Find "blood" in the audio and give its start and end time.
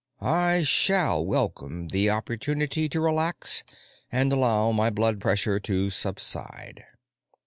4.89-5.21